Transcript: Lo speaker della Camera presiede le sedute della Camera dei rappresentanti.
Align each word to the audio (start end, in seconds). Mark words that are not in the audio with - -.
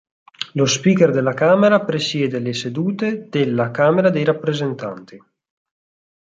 Lo 0.53 0.65
speaker 0.65 1.11
della 1.11 1.35
Camera 1.35 1.85
presiede 1.85 2.39
le 2.39 2.53
sedute 2.55 3.27
della 3.29 3.69
Camera 3.69 4.09
dei 4.09 4.23
rappresentanti. 4.23 5.21